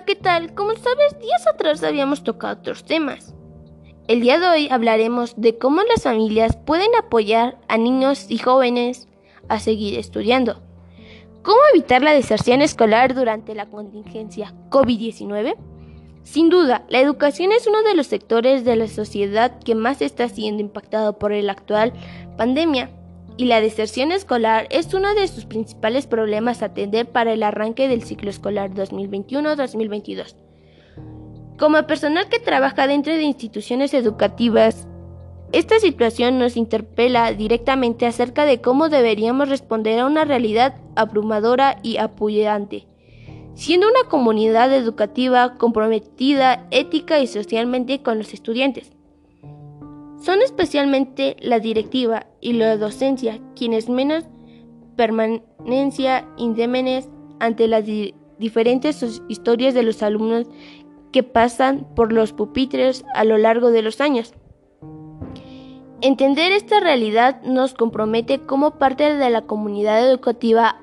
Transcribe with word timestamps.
¿qué 0.00 0.16
tal? 0.16 0.54
Como 0.54 0.72
sabes, 0.74 1.18
días 1.20 1.46
atrás 1.46 1.82
habíamos 1.84 2.24
tocado 2.24 2.58
otros 2.58 2.84
temas. 2.84 3.34
El 4.08 4.20
día 4.20 4.38
de 4.38 4.48
hoy 4.48 4.68
hablaremos 4.70 5.34
de 5.36 5.56
cómo 5.56 5.82
las 5.82 6.02
familias 6.02 6.56
pueden 6.56 6.90
apoyar 6.98 7.58
a 7.68 7.78
niños 7.78 8.26
y 8.28 8.38
jóvenes 8.38 9.08
a 9.48 9.60
seguir 9.60 9.98
estudiando. 9.98 10.60
¿Cómo 11.42 11.58
evitar 11.72 12.02
la 12.02 12.12
deserción 12.12 12.60
escolar 12.60 13.14
durante 13.14 13.54
la 13.54 13.66
contingencia 13.66 14.52
COVID-19? 14.70 15.54
Sin 16.24 16.48
duda, 16.48 16.84
la 16.88 17.00
educación 17.00 17.52
es 17.52 17.66
uno 17.66 17.82
de 17.82 17.94
los 17.94 18.06
sectores 18.06 18.64
de 18.64 18.76
la 18.76 18.88
sociedad 18.88 19.58
que 19.60 19.74
más 19.74 20.02
está 20.02 20.28
siendo 20.28 20.60
impactado 20.60 21.18
por 21.18 21.32
la 21.32 21.52
actual 21.52 21.92
pandemia 22.36 22.90
y 23.36 23.46
la 23.46 23.60
deserción 23.60 24.12
escolar 24.12 24.68
es 24.70 24.94
uno 24.94 25.14
de 25.14 25.26
sus 25.28 25.44
principales 25.44 26.06
problemas 26.06 26.62
a 26.62 26.66
atender 26.66 27.06
para 27.06 27.32
el 27.32 27.42
arranque 27.42 27.88
del 27.88 28.04
ciclo 28.04 28.30
escolar 28.30 28.70
2021-2022. 28.72 30.36
Como 31.58 31.86
personal 31.86 32.28
que 32.28 32.38
trabaja 32.38 32.86
dentro 32.86 33.14
de 33.14 33.22
instituciones 33.22 33.94
educativas, 33.94 34.86
esta 35.52 35.78
situación 35.78 36.38
nos 36.38 36.56
interpela 36.56 37.32
directamente 37.32 38.06
acerca 38.06 38.44
de 38.44 38.60
cómo 38.60 38.88
deberíamos 38.88 39.48
responder 39.48 40.00
a 40.00 40.06
una 40.06 40.24
realidad 40.24 40.74
abrumadora 40.96 41.78
y 41.82 41.98
apoyante, 41.98 42.88
siendo 43.54 43.88
una 43.88 44.08
comunidad 44.08 44.74
educativa 44.74 45.54
comprometida 45.54 46.66
ética 46.72 47.20
y 47.20 47.28
socialmente 47.28 48.02
con 48.02 48.18
los 48.18 48.34
estudiantes. 48.34 48.93
Son 50.24 50.40
especialmente 50.40 51.36
la 51.40 51.60
directiva 51.60 52.28
y 52.40 52.54
la 52.54 52.78
docencia 52.78 53.40
quienes 53.54 53.90
menos 53.90 54.24
permanencia 54.96 56.26
indémenes 56.38 57.10
ante 57.40 57.68
las 57.68 57.84
diferentes 58.38 59.20
historias 59.28 59.74
de 59.74 59.82
los 59.82 60.02
alumnos 60.02 60.46
que 61.12 61.24
pasan 61.24 61.86
por 61.94 62.10
los 62.10 62.32
pupitres 62.32 63.04
a 63.14 63.24
lo 63.24 63.36
largo 63.36 63.70
de 63.70 63.82
los 63.82 64.00
años. 64.00 64.32
Entender 66.00 66.52
esta 66.52 66.80
realidad 66.80 67.42
nos 67.42 67.74
compromete 67.74 68.38
como 68.38 68.78
parte 68.78 69.16
de 69.16 69.28
la 69.28 69.42
comunidad 69.42 70.08
educativa 70.08 70.80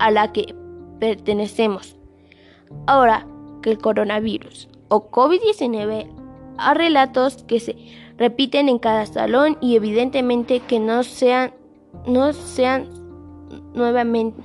a 0.00 0.10
la 0.10 0.32
que 0.32 0.52
pertenecemos. 0.98 1.96
Ahora 2.88 3.24
que 3.62 3.70
el 3.70 3.78
coronavirus 3.78 4.68
o 4.88 5.12
COVID-19 5.12 6.08
ha 6.58 6.74
relatos 6.74 7.44
que 7.44 7.60
se 7.60 7.76
repiten 8.20 8.68
en 8.68 8.78
cada 8.78 9.06
salón 9.06 9.56
y 9.62 9.76
evidentemente 9.76 10.60
que 10.60 10.78
no 10.78 11.02
sean, 11.04 11.54
no 12.06 12.34
sean 12.34 12.86
nuevamente 13.72 14.42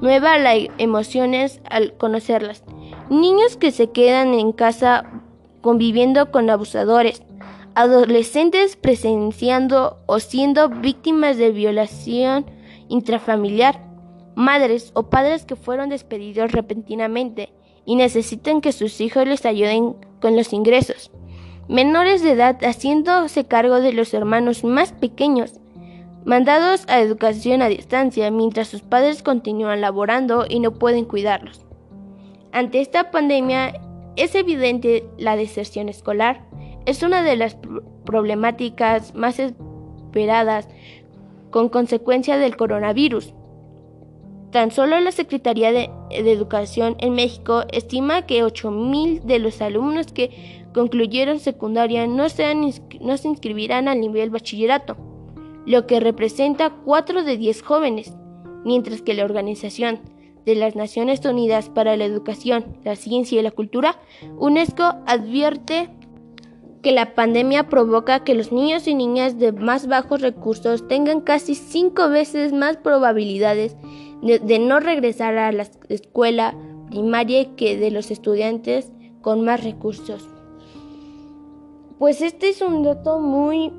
nuevas 0.00 0.40
las 0.40 0.58
emociones 0.78 1.60
al 1.68 1.94
conocerlas. 1.94 2.62
Niños 3.10 3.56
que 3.56 3.72
se 3.72 3.90
quedan 3.90 4.32
en 4.32 4.52
casa 4.52 5.22
conviviendo 5.60 6.30
con 6.30 6.48
abusadores, 6.50 7.24
adolescentes 7.74 8.76
presenciando 8.76 9.98
o 10.06 10.20
siendo 10.20 10.68
víctimas 10.68 11.36
de 11.36 11.50
violación 11.50 12.46
intrafamiliar, 12.88 13.84
madres 14.36 14.92
o 14.94 15.10
padres 15.10 15.44
que 15.44 15.56
fueron 15.56 15.88
despedidos 15.88 16.52
repentinamente 16.52 17.52
y 17.84 17.96
necesitan 17.96 18.60
que 18.60 18.70
sus 18.70 19.00
hijos 19.00 19.26
les 19.26 19.44
ayuden 19.46 19.96
con 20.20 20.36
los 20.36 20.52
ingresos 20.52 21.10
menores 21.68 22.22
de 22.22 22.32
edad 22.32 22.58
haciéndose 22.62 23.44
cargo 23.44 23.80
de 23.80 23.92
los 23.92 24.14
hermanos 24.14 24.64
más 24.64 24.92
pequeños, 24.92 25.60
mandados 26.24 26.84
a 26.88 27.00
educación 27.00 27.62
a 27.62 27.68
distancia 27.68 28.30
mientras 28.30 28.68
sus 28.68 28.82
padres 28.82 29.22
continúan 29.22 29.80
laborando 29.80 30.46
y 30.48 30.60
no 30.60 30.72
pueden 30.72 31.04
cuidarlos. 31.04 31.64
Ante 32.52 32.80
esta 32.80 33.10
pandemia 33.10 33.80
es 34.16 34.34
evidente 34.34 35.04
la 35.16 35.36
deserción 35.36 35.88
escolar. 35.88 36.42
Es 36.86 37.02
una 37.02 37.22
de 37.22 37.36
las 37.36 37.56
problemáticas 38.04 39.14
más 39.14 39.38
esperadas 39.38 40.68
con 41.50 41.68
consecuencia 41.68 42.38
del 42.38 42.56
coronavirus. 42.56 43.34
Tan 44.50 44.70
solo 44.70 44.98
la 45.00 45.12
Secretaría 45.12 45.72
de, 45.72 45.90
Educación 46.10 46.96
en 47.00 47.12
México 47.12 47.64
estima 47.70 48.22
que 48.22 48.42
8.000 48.42 49.20
de 49.20 49.38
los 49.38 49.60
alumnos 49.60 50.06
que 50.06 50.64
concluyeron 50.78 51.40
secundaria 51.40 52.06
no, 52.06 52.26
no 53.00 53.16
se 53.16 53.28
inscribirán 53.28 53.88
al 53.88 54.00
nivel 54.00 54.30
bachillerato, 54.30 54.96
lo 55.66 55.88
que 55.88 55.98
representa 55.98 56.70
4 56.70 57.24
de 57.24 57.36
10 57.36 57.62
jóvenes, 57.62 58.12
mientras 58.64 59.02
que 59.02 59.14
la 59.14 59.24
Organización 59.24 59.98
de 60.46 60.54
las 60.54 60.76
Naciones 60.76 61.24
Unidas 61.24 61.68
para 61.68 61.96
la 61.96 62.04
Educación, 62.04 62.78
la 62.84 62.94
Ciencia 62.94 63.40
y 63.40 63.42
la 63.42 63.50
Cultura, 63.50 64.00
UNESCO, 64.38 64.84
advierte 65.08 65.90
que 66.80 66.92
la 66.92 67.16
pandemia 67.16 67.68
provoca 67.68 68.22
que 68.22 68.36
los 68.36 68.52
niños 68.52 68.86
y 68.86 68.94
niñas 68.94 69.36
de 69.36 69.50
más 69.50 69.88
bajos 69.88 70.20
recursos 70.20 70.86
tengan 70.86 71.22
casi 71.22 71.56
cinco 71.56 72.08
veces 72.08 72.52
más 72.52 72.76
probabilidades 72.76 73.76
de, 74.22 74.58
no 74.60 74.78
regresar 74.78 75.38
a 75.38 75.50
la 75.50 75.66
escuela 75.88 76.54
primaria 76.88 77.56
que 77.56 77.76
de 77.76 77.90
los 77.90 78.12
estudiantes 78.12 78.92
con 79.22 79.44
más 79.44 79.64
recursos. 79.64 80.37
Pues 81.98 82.22
este 82.22 82.50
es 82.50 82.62
un 82.62 82.84
dato 82.84 83.18
muy 83.18 83.72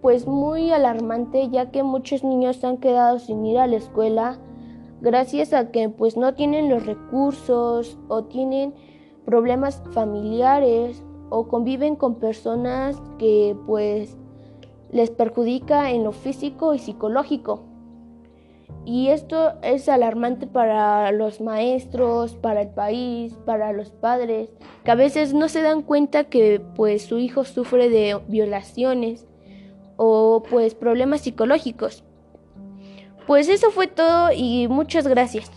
pues 0.00 0.28
muy 0.28 0.70
alarmante 0.70 1.48
ya 1.50 1.72
que 1.72 1.82
muchos 1.82 2.22
niños 2.22 2.62
han 2.62 2.76
quedado 2.76 3.18
sin 3.18 3.44
ir 3.44 3.58
a 3.58 3.66
la 3.66 3.76
escuela 3.76 4.38
gracias 5.00 5.52
a 5.52 5.72
que 5.72 5.88
pues 5.88 6.16
no 6.16 6.34
tienen 6.34 6.68
los 6.68 6.86
recursos 6.86 7.98
o 8.06 8.22
tienen 8.24 8.74
problemas 9.24 9.82
familiares 9.90 11.02
o 11.30 11.48
conviven 11.48 11.96
con 11.96 12.14
personas 12.16 13.02
que 13.18 13.56
pues 13.66 14.16
les 14.92 15.10
perjudica 15.10 15.90
en 15.90 16.04
lo 16.04 16.12
físico 16.12 16.74
y 16.74 16.78
psicológico. 16.78 17.64
Y 18.86 19.08
esto 19.08 19.54
es 19.62 19.88
alarmante 19.88 20.46
para 20.46 21.10
los 21.10 21.40
maestros, 21.40 22.36
para 22.36 22.62
el 22.62 22.68
país, 22.68 23.34
para 23.44 23.72
los 23.72 23.90
padres, 23.90 24.48
que 24.84 24.90
a 24.92 24.94
veces 24.94 25.34
no 25.34 25.48
se 25.48 25.60
dan 25.60 25.82
cuenta 25.82 26.24
que 26.24 26.62
pues 26.76 27.02
su 27.02 27.18
hijo 27.18 27.44
sufre 27.44 27.88
de 27.90 28.20
violaciones 28.28 29.26
o 29.96 30.44
pues 30.48 30.76
problemas 30.76 31.22
psicológicos. 31.22 32.04
Pues 33.26 33.48
eso 33.48 33.72
fue 33.72 33.88
todo 33.88 34.30
y 34.32 34.68
muchas 34.68 35.08
gracias. 35.08 35.50